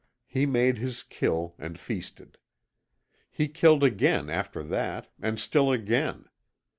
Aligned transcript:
He 0.25 0.47
made 0.47 0.79
his 0.79 1.03
kill, 1.03 1.53
and 1.59 1.77
feasted. 1.79 2.39
He 3.29 3.47
killed 3.47 3.83
again 3.83 4.31
after 4.31 4.63
that, 4.63 5.11
and 5.21 5.39
still 5.39 5.71
again. 5.71 6.25